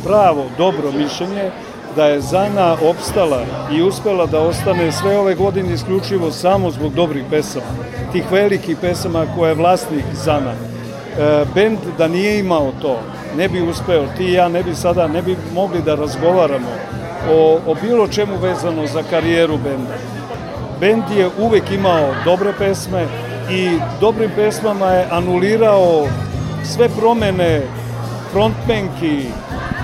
pravo, 0.04 0.44
dobro 0.58 0.92
mišljenje, 0.92 1.50
da 1.96 2.06
je 2.06 2.20
Zana 2.20 2.76
opstala 2.82 3.42
i 3.72 3.82
uspela 3.82 4.26
da 4.26 4.40
ostane 4.40 4.92
sve 4.92 5.18
ove 5.18 5.34
godine 5.34 5.74
isključivo 5.74 6.30
samo 6.30 6.70
zbog 6.70 6.94
dobrih 6.94 7.24
pesama, 7.30 7.66
tih 8.12 8.32
velikih 8.32 8.76
pesama 8.80 9.26
koje 9.36 9.50
je 9.50 9.54
vlasnik 9.54 10.04
Zana. 10.12 10.52
E, 10.52 11.44
bend 11.54 11.78
da 11.98 12.08
nije 12.08 12.38
imao 12.38 12.72
to, 12.82 12.98
ne 13.36 13.48
bi 13.48 13.62
uspeo, 13.62 14.04
ti 14.16 14.24
i 14.24 14.32
ja 14.32 14.48
ne 14.48 14.62
bi 14.62 14.74
sada, 14.74 15.08
ne 15.08 15.22
bi 15.22 15.36
mogli 15.54 15.82
da 15.82 15.94
razgovaramo 15.94 16.68
o, 17.30 17.58
o 17.66 17.74
bilo 17.82 18.08
čemu 18.08 18.36
vezano 18.38 18.86
za 18.86 19.02
karijeru 19.10 19.56
benda. 19.56 20.15
Bend 20.80 21.02
je 21.16 21.28
uvek 21.38 21.70
imao 21.70 22.14
dobre 22.24 22.52
pesme 22.58 23.06
i 23.50 23.78
dobrim 24.00 24.30
pesmama 24.36 24.86
je 24.86 25.08
anulirao 25.10 26.06
sve 26.64 26.88
promene 26.88 27.62
frontmenki 28.32 29.24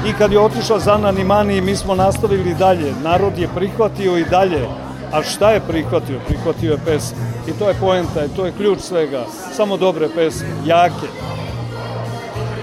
i 0.08 0.12
kad 0.18 0.32
je 0.32 0.40
otišla 0.40 0.78
Zana 0.78 1.12
Nimani 1.12 1.60
mi 1.60 1.76
smo 1.76 1.94
nastavili 1.94 2.54
dalje. 2.54 2.92
Narod 3.02 3.38
je 3.38 3.48
prihvatio 3.54 4.18
i 4.18 4.24
dalje. 4.24 4.68
A 5.12 5.22
šta 5.22 5.50
je 5.50 5.60
prihvatio? 5.60 6.20
Prihvatio 6.26 6.72
je 6.72 6.78
pesme. 6.84 7.18
I 7.48 7.52
to 7.52 7.68
je 7.68 7.74
poenta, 7.80 8.24
i 8.24 8.36
to 8.36 8.46
je 8.46 8.52
ključ 8.52 8.78
svega. 8.80 9.24
Samo 9.52 9.76
dobre 9.76 10.08
pesme, 10.14 10.48
jake. 10.66 11.06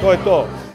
To 0.02 0.12
je 0.12 0.18
to. 0.24 0.68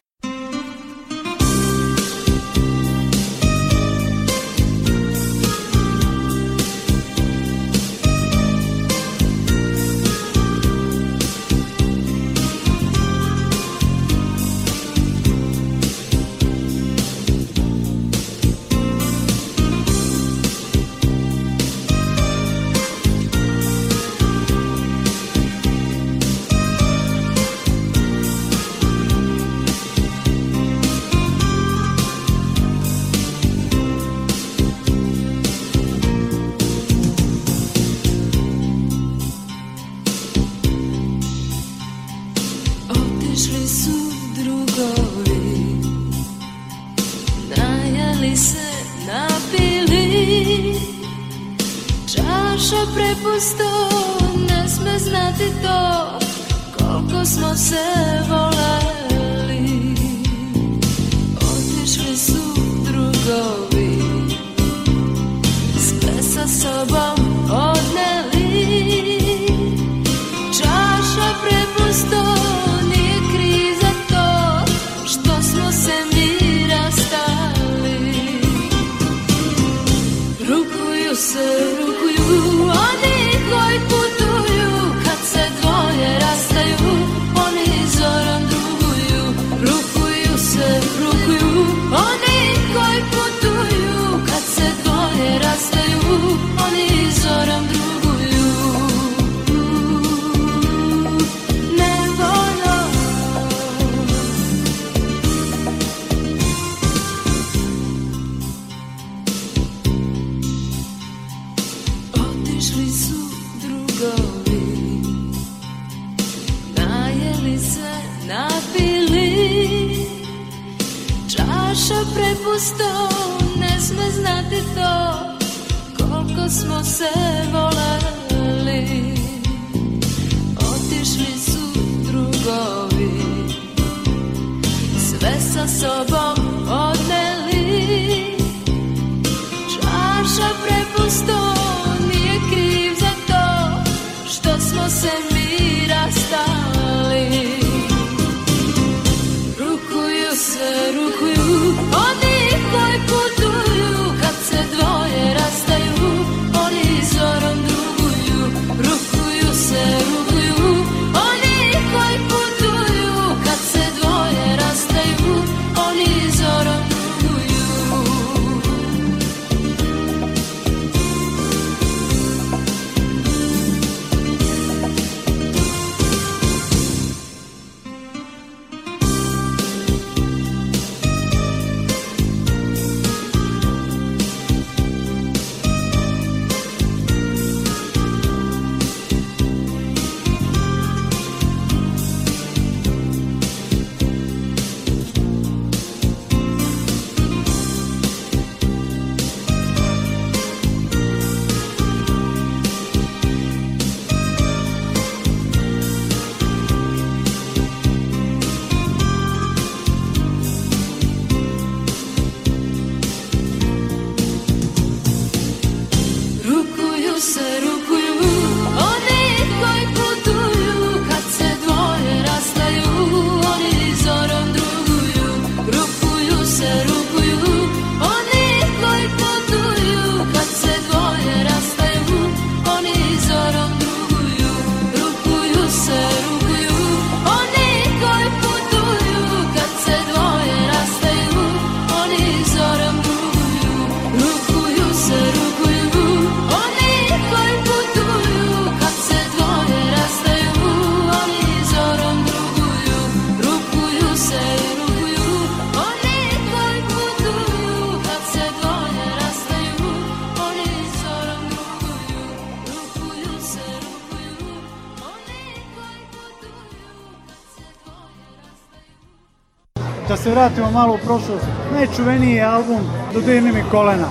vratimo 270.45 270.71
malo 270.71 270.95
u 270.95 270.99
prošlost, 270.99 271.45
najčuveniji 271.73 272.35
je 272.35 272.43
album 272.43 272.81
Dodirni 273.15 273.53
mi 273.53 273.65
kolena. 273.71 274.09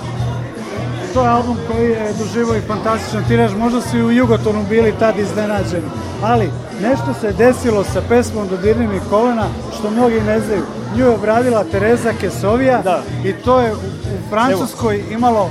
To 1.13 1.24
je 1.24 1.30
album 1.30 1.58
koji 1.72 1.89
je 1.89 2.13
doživo 2.19 2.56
i 2.56 2.62
fantastičan 2.62 3.24
tiraž, 3.28 3.52
možda 3.56 3.82
su 3.82 3.98
i 3.98 4.04
u 4.04 4.12
Jugotonu 4.12 4.65
bili 4.69 4.93
tad 5.00 5.19
iznenađeni, 5.19 5.89
ali 6.24 6.50
nešto 6.82 7.13
se 7.22 7.32
desilo 7.32 7.84
sa 7.84 8.02
pesmom 8.10 8.48
Dodirni 8.48 8.88
mi 8.88 9.00
kolena 9.10 9.46
što 9.80 9.89
mnogi 9.89 10.22
ne 10.22 10.39
znaju. 10.39 10.63
Nju 10.96 11.06
je 11.06 11.15
obradila 11.15 11.63
Tereza 11.72 12.13
Kesovija 12.22 12.82
da. 12.82 13.02
i 13.24 13.34
to 13.34 13.60
je 13.60 13.74
u, 13.74 13.76
u 13.76 14.30
Francuskoj 14.30 14.96
Evo. 14.96 15.12
imalo 15.12 15.50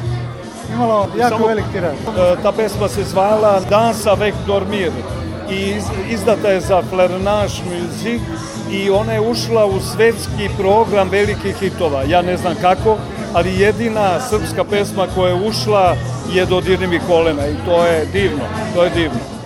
imalo 0.75 1.09
jako 1.18 1.37
Samo, 1.37 1.47
velik 1.47 1.64
tiraž. 1.73 1.97
Ta 2.42 2.53
pesma 2.53 2.88
se 2.88 3.05
zvala 3.05 3.61
Dansa 3.71 4.12
avec 4.12 4.35
dormir 4.47 4.90
i 5.51 5.55
iz, 5.55 5.85
izdata 6.11 6.49
je 6.49 6.61
za 6.61 6.83
Flernage 6.90 7.55
Music 7.71 8.23
i 8.73 8.91
ona 8.91 9.13
je 9.13 9.21
ušla 9.21 9.67
u 9.67 9.81
svetski 9.81 10.49
program 10.59 11.09
velikih 11.09 11.57
hitova. 11.57 12.03
Ja 12.03 12.23
ne 12.23 12.37
znam 12.37 12.55
kako, 12.61 12.97
ali 13.33 13.61
jedina 13.61 14.21
srpska 14.21 14.65
pesma 14.65 15.07
koja 15.15 15.29
je 15.29 15.49
ušla 15.49 15.97
je 16.33 16.47
Dodirni 16.47 16.87
mi 16.87 17.01
kolena 17.09 17.47
i 17.47 17.55
to 17.67 17.87
je 17.87 18.07
divno, 18.13 18.45
to 18.75 18.85
je 18.85 18.91
divno. 18.91 19.42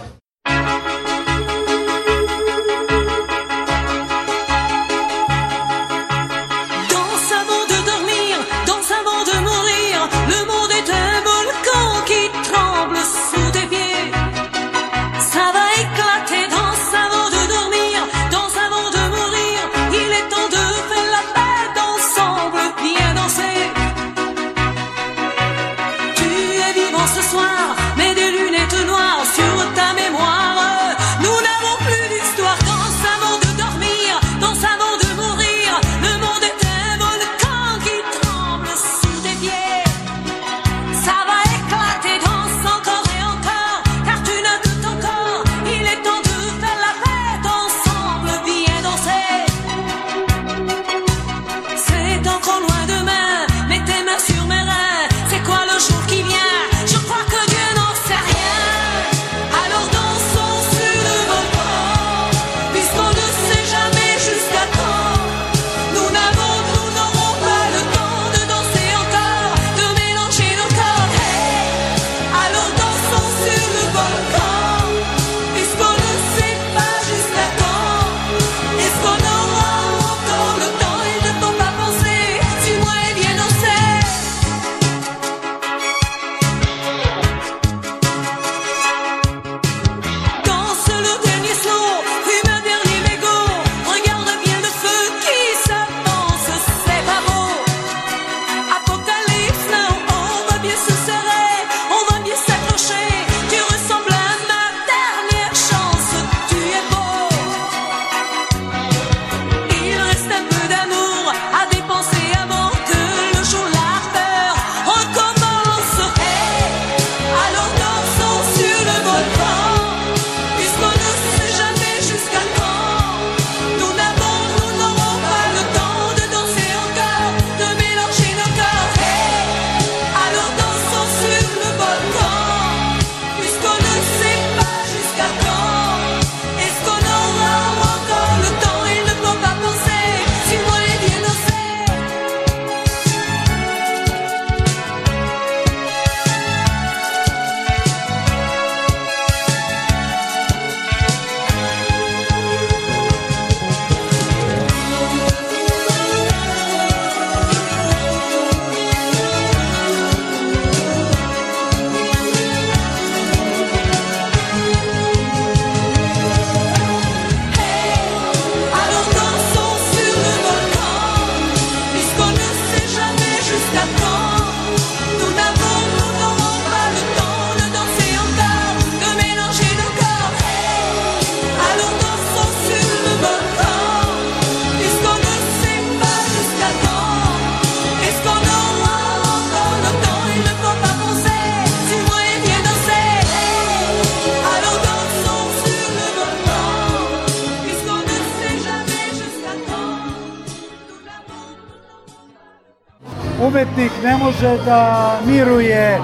umetnik 203.46 203.92
ne 204.04 204.16
može 204.16 204.58
da 204.64 205.12
miruje, 205.26 206.00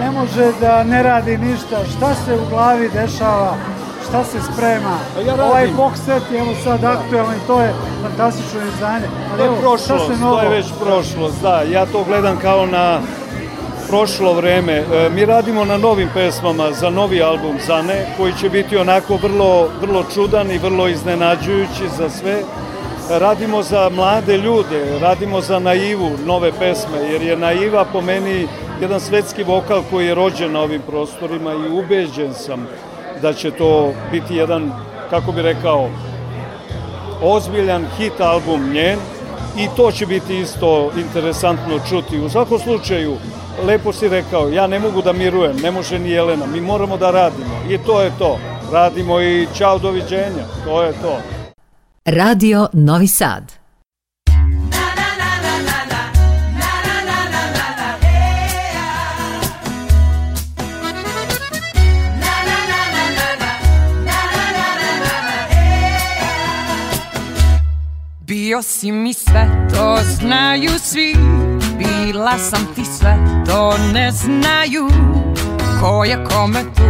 ne 0.00 0.10
može 0.10 0.52
da 0.60 0.84
ne 0.84 1.02
radi 1.02 1.38
ništa. 1.38 1.84
Šta 1.96 2.14
se 2.14 2.34
u 2.34 2.50
glavi 2.50 2.90
dešava? 2.94 3.54
Šta 4.08 4.24
se 4.24 4.38
sprema? 4.52 4.98
Pa 5.14 5.20
ja 5.20 5.26
radim. 5.26 5.44
ovaj 5.44 5.68
box 5.76 5.96
set 6.04 6.22
je 6.32 6.38
evo 6.38 6.54
sad 6.64 6.84
aktuelan 6.84 7.34
i 7.36 7.46
to 7.46 7.60
je 7.60 7.72
fantastično 8.02 8.60
izdanje. 8.74 9.06
Ali 9.32 9.42
evo, 9.42 9.54
to 9.54 9.54
je 9.54 9.60
prošlost, 9.60 10.06
se 10.06 10.20
novo? 10.20 10.36
to 10.36 10.42
je 10.42 10.48
već 10.48 10.66
prošlost, 10.80 11.42
da. 11.42 11.62
Ja 11.62 11.86
to 11.86 12.04
gledam 12.04 12.36
kao 12.36 12.66
na 12.66 13.00
prošlo 13.88 14.32
vreme. 14.32 14.72
E, 14.72 15.10
mi 15.14 15.24
radimo 15.24 15.64
na 15.64 15.76
novim 15.76 16.08
pesmama 16.14 16.72
za 16.72 16.90
novi 16.90 17.22
album 17.22 17.56
Zane, 17.66 18.06
koji 18.16 18.32
će 18.32 18.48
biti 18.48 18.76
onako 18.76 19.16
vrlo, 19.16 19.68
vrlo 19.80 20.04
čudan 20.14 20.50
i 20.50 20.58
vrlo 20.58 20.88
iznenađujući 20.88 21.88
za 21.98 22.10
sve. 22.10 22.42
Radimo 23.18 23.62
za 23.62 23.90
mlade 23.94 24.38
ljude, 24.38 24.98
radimo 25.00 25.40
za 25.40 25.58
naivu 25.58 26.10
nove 26.26 26.52
pesme, 26.58 26.98
jer 27.12 27.22
je 27.22 27.36
naiva 27.36 27.84
po 27.92 28.00
meni 28.00 28.48
jedan 28.80 29.00
svetski 29.00 29.42
vokal 29.42 29.82
koji 29.90 30.06
je 30.06 30.14
rođen 30.14 30.52
na 30.52 30.60
ovim 30.60 30.82
prostorima 30.86 31.52
i 31.52 31.70
ubeđen 31.70 32.34
sam 32.34 32.66
da 33.22 33.32
će 33.32 33.50
to 33.50 33.92
biti 34.12 34.36
jedan, 34.36 34.72
kako 35.10 35.32
bi 35.32 35.42
rekao, 35.42 35.88
ozbiljan 37.22 37.86
hit 37.98 38.20
album 38.20 38.72
njen 38.72 38.98
i 39.58 39.68
to 39.76 39.90
će 39.92 40.06
biti 40.06 40.38
isto 40.38 40.90
interesantno 40.96 41.78
čuti. 41.88 42.18
U 42.18 42.28
svakom 42.28 42.58
slučaju, 42.58 43.16
lepo 43.66 43.92
si 43.92 44.08
rekao, 44.08 44.48
ja 44.48 44.66
ne 44.66 44.78
mogu 44.78 45.02
da 45.02 45.12
mirujem, 45.12 45.56
ne 45.56 45.70
može 45.70 45.98
ni 45.98 46.10
Jelena, 46.10 46.46
mi 46.46 46.60
moramo 46.60 46.96
da 46.96 47.10
radimo 47.10 47.60
i 47.70 47.78
to 47.78 48.02
je 48.02 48.10
to. 48.18 48.38
Radimo 48.72 49.20
i 49.20 49.46
čao, 49.58 49.78
doviđenja, 49.78 50.44
to 50.64 50.82
je 50.82 50.92
to. 50.92 51.41
Radio 52.04 52.68
Novi 52.72 53.06
Sad. 53.06 53.52
Bio 68.20 68.62
si 68.62 68.92
mi 68.92 69.14
sve, 69.14 69.68
to 69.74 69.98
znaju 70.02 70.70
svi. 70.78 71.14
Bila 71.78 72.38
sam 72.38 72.66
ti 72.74 72.84
sve, 72.84 73.16
to 73.46 73.78
ne 73.92 74.10
znaju. 74.12 74.88
Ko 75.80 76.04
je 76.04 76.24
kome 76.24 76.62
tu 76.62 76.82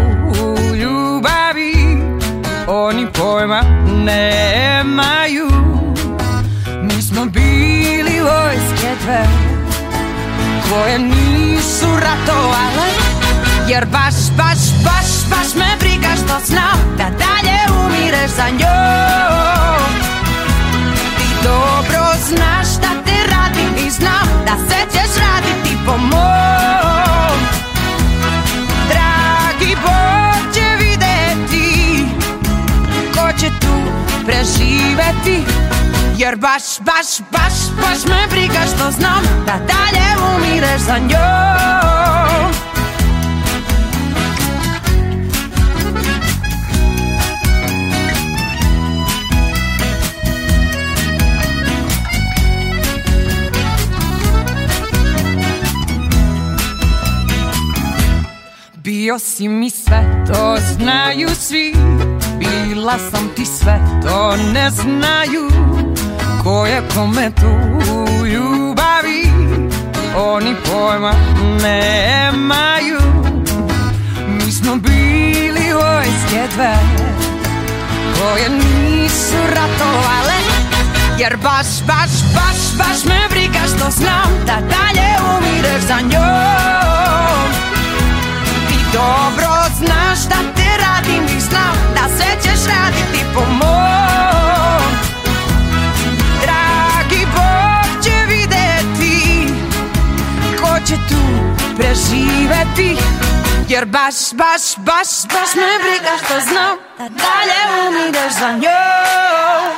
u 0.42 0.74
ljubavi 0.74 1.91
Oni 2.66 3.06
pojma 3.12 3.62
nemaju. 3.86 5.48
Mi 6.82 7.02
smo 7.02 7.24
bili 7.24 8.20
vojske 8.20 8.90
dve 9.04 9.26
Koje 10.70 10.98
nisu 10.98 11.86
ratovale 11.86 12.88
Jer 13.68 13.86
baš, 13.86 14.14
baš, 14.36 14.58
baš, 14.84 15.30
baš 15.30 15.54
me 15.54 15.76
briga 15.80 16.08
što 16.16 16.46
znam 16.46 16.96
Da 16.98 17.04
dalje 17.04 17.31
preživeti 35.22 35.52
Jer 36.16 36.36
baš, 36.36 36.62
baš, 36.80 37.28
baš, 37.30 37.52
baš 37.76 38.04
me 38.08 38.26
briga 38.30 38.60
što 38.76 38.90
znam 38.90 39.22
Da 39.46 39.52
dalje 39.52 40.36
umireš 40.36 40.80
za 40.80 40.98
njom. 40.98 42.52
Bio 58.74 59.18
si 59.18 59.48
mi 59.48 59.70
sve, 59.70 60.24
to 60.26 60.56
znaju 60.76 61.28
svi 61.34 61.74
Bila 62.72 62.98
sam 63.10 63.28
ti 63.36 63.46
sve, 63.46 63.80
to 64.02 64.36
ne 64.52 64.70
znaju 64.70 65.48
Ko 66.44 66.66
je 66.66 66.82
kome 66.94 67.30
tu 67.30 67.52
ljubavi 68.26 69.30
Oni 70.16 70.54
pojma 70.64 71.12
nemaju. 71.62 73.00
Mi 74.28 74.52
smo 74.52 74.76
bili 74.76 75.72
vojske 75.72 76.48
dve 76.54 76.74
Koje 78.18 78.48
nisu 78.48 79.36
ratovale 79.48 80.38
Jer 81.18 81.36
baš, 81.36 81.66
baš, 81.86 82.10
baš, 82.34 82.78
baš 82.78 83.04
me 83.04 83.28
briga 83.30 83.60
što 83.76 83.90
znam 83.90 84.44
Da 84.46 84.54
dalje 84.54 85.08
umireš 85.36 85.82
za 85.82 86.00
njom. 86.00 87.52
Ti 88.68 88.78
dobro 88.92 89.50
znaš 89.78 90.18
da 90.18 90.54
te 90.56 90.61
radim 91.02 91.36
i 91.36 91.40
znam 91.40 91.94
Da 91.94 92.16
sve 92.16 92.42
ćeš 92.42 92.66
raditi 92.66 93.24
po 93.34 93.40
mom. 93.40 94.82
Dragi 96.42 97.26
Bog 97.26 98.04
će 98.04 98.26
videti 98.28 99.46
Ko 100.60 100.86
će 100.86 100.94
tu 100.94 101.22
preživeti 101.76 102.96
Jer 103.68 103.84
baš, 103.84 104.14
baš, 104.32 104.76
baš, 104.76 105.26
baš 105.32 105.54
me 105.54 105.78
briga 105.82 106.10
što 106.24 106.40
znam 106.40 106.76
Da 106.98 107.08
dalje 107.08 107.88
umireš 107.88 108.32
za 108.32 108.52
njom. 108.52 109.72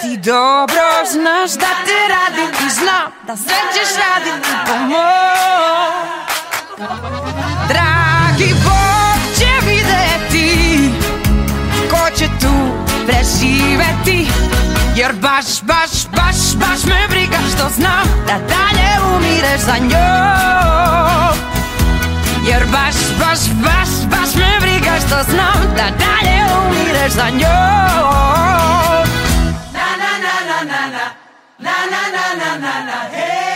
Ti 0.00 0.16
dobro 0.16 0.82
znaš 1.12 1.50
da 1.50 1.66
te 1.84 2.08
radim 2.08 2.66
i 2.66 2.70
znam 2.70 3.12
Da 3.26 3.36
sve 3.36 3.54
ćeš 3.74 3.88
raditi 3.96 4.48
po 4.66 4.76
mom 4.76 6.02
baš, 15.22 15.62
baš, 15.62 15.90
baš, 16.16 16.56
baš 16.56 16.84
me 16.84 17.08
briga 17.08 17.38
što 17.54 17.68
znam 17.68 18.06
Da 18.26 18.38
dalje 18.54 19.16
umireš 19.16 19.60
za 19.60 19.76
njom. 19.78 21.36
Jer 22.48 22.64
baš, 22.72 22.94
baš, 23.18 23.38
baš, 23.64 23.88
baš 24.10 24.34
me 24.34 24.60
briga 24.60 24.92
što 25.06 25.30
znam 25.30 25.74
Da 25.76 25.84
dalje 26.04 26.44
umireš 26.66 27.12
za 27.12 27.28
njom. 27.30 27.42
Na 29.72 29.88
na 30.02 30.12
na 30.24 30.34
na 30.48 30.72
na 30.72 30.86
na. 30.90 31.04
Na 31.58 31.76
na 31.90 32.02
na 32.14 32.44
na 32.44 32.58
na 32.58 32.84
na 32.84 33.00
hey 33.12 33.51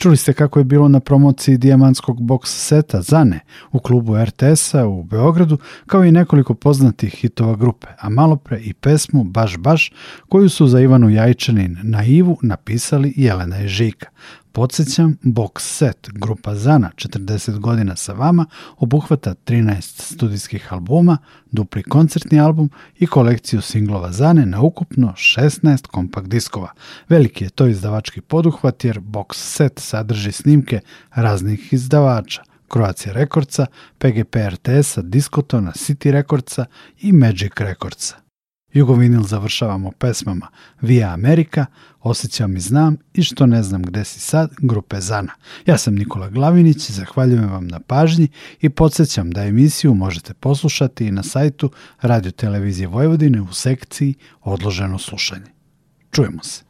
Čuli 0.00 0.16
ste 0.16 0.32
kako 0.32 0.58
je 0.58 0.64
bilo 0.64 0.88
na 0.88 1.00
promociji 1.00 1.58
dijamantskog 1.58 2.20
box 2.20 2.46
seta 2.46 3.02
Zane 3.02 3.40
u 3.72 3.80
klubu 3.80 4.24
RTS-a 4.24 4.86
u 4.86 5.04
Beogradu, 5.04 5.58
kao 5.86 6.04
i 6.04 6.12
nekoliko 6.12 6.54
poznatih 6.54 7.14
hitova 7.14 7.56
grupe, 7.56 7.86
a 7.98 8.08
malopre 8.08 8.60
i 8.60 8.72
pesmu 8.72 9.24
Baš 9.24 9.56
Baš, 9.58 9.92
koju 10.28 10.48
su 10.48 10.66
za 10.66 10.80
Ivanu 10.80 11.10
Jajčanin 11.10 11.78
na 11.82 12.04
Ivu 12.04 12.38
napisali 12.42 13.14
Jelena 13.16 13.60
i 13.60 13.68
Žika. 13.68 14.08
Podsjećam, 14.52 15.16
box 15.22 15.58
set 15.58 16.08
grupa 16.12 16.54
Zana 16.54 16.90
40 16.96 17.58
godina 17.58 17.96
sa 17.96 18.12
vama 18.12 18.46
obuhvata 18.76 19.34
13 19.34 19.80
studijskih 20.14 20.72
albuma, 20.72 21.18
dupli 21.50 21.82
koncertni 21.82 22.40
album 22.40 22.70
i 22.98 23.06
kolekciju 23.06 23.60
singlova 23.60 24.12
Zane 24.12 24.46
na 24.46 24.60
ukupno 24.60 25.12
16 25.16 25.86
kompakt 25.86 26.28
diskova. 26.28 26.72
Veliki 27.08 27.44
je 27.44 27.50
to 27.50 27.66
izdavački 27.66 28.20
poduhvat 28.20 28.84
jer 28.84 29.00
box 29.00 29.34
set 29.34 29.78
sadrži 29.78 30.32
snimke 30.32 30.80
raznih 31.10 31.72
izdavača. 31.72 32.42
Croatia 32.72 33.12
Recordsa, 33.12 33.66
PGP 33.98 34.36
RTS-a, 34.36 35.02
Diskotona, 35.02 35.72
City 35.72 36.10
Recordsa 36.10 36.64
i 37.00 37.12
Magic 37.12 37.52
Recordsa. 37.56 38.29
Jugovinil 38.72 39.22
završavamo 39.22 39.90
pesmama 39.90 40.48
Via 40.80 41.12
Amerika, 41.12 41.66
Osjećam 42.00 42.56
i 42.56 42.60
znam 42.60 42.96
i 43.14 43.22
Što 43.22 43.46
ne 43.46 43.62
znam 43.62 43.82
gde 43.82 44.04
si 44.04 44.20
sad, 44.20 44.50
grupe 44.58 45.00
Zana. 45.00 45.32
Ja 45.66 45.78
sam 45.78 45.94
Nikola 45.94 46.28
Glavinić, 46.28 46.90
zahvaljujem 46.90 47.50
vam 47.50 47.68
na 47.68 47.80
pažnji 47.80 48.28
i 48.60 48.68
podsjećam 48.68 49.30
da 49.30 49.44
emisiju 49.44 49.94
možete 49.94 50.34
poslušati 50.34 51.06
i 51.06 51.12
na 51.12 51.22
sajtu 51.22 51.70
Radio 52.00 52.30
Televizije 52.30 52.86
Vojvodine 52.86 53.40
u 53.40 53.52
sekciji 53.52 54.14
Odloženo 54.42 54.98
slušanje. 54.98 55.50
Čujemo 56.10 56.42
se. 56.42 56.69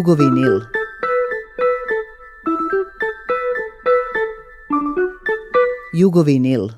Jugovinil. 0.00 0.64
Jugovinil. 5.92 6.72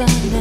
Kad 0.00 0.39